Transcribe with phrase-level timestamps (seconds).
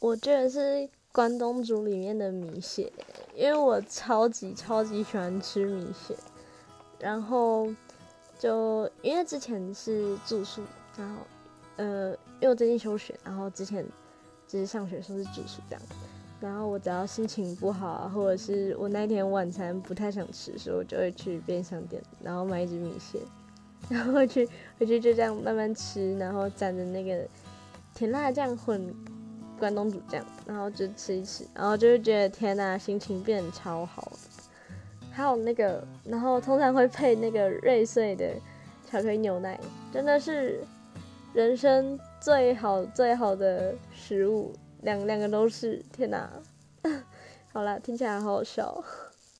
[0.00, 2.90] 我觉得是关东煮里面的米线，
[3.34, 6.16] 因为我超级超级喜欢吃米线。
[6.98, 7.68] 然后
[8.38, 10.62] 就因为之前是住宿，
[10.96, 11.16] 然后
[11.76, 12.10] 呃，
[12.40, 13.84] 因为我最近休学，然后之前
[14.46, 15.82] 就是上学时候是住宿这样。
[16.40, 23.20] 然后我只要心情不好啊，或者是我那天晚餐不太想吃，所以我就会去便利商店，然后买一支米线，
[23.88, 24.46] 然后去
[24.78, 27.26] 回去就这样慢慢吃，然后蘸着那个
[27.94, 28.94] 甜辣酱混
[29.58, 34.12] 关东煮这样，然后就吃一吃，然后就会觉得天呐，心情变超好。
[35.12, 38.34] 还有那个，然后通常会配那个瑞穗的
[38.90, 39.58] 巧克力牛奶，
[39.92, 40.64] 真的是
[41.32, 44.52] 人生最好最好的食物。
[44.82, 46.28] 两两个都是，天哪！
[47.52, 48.84] 好了，听起来好好笑。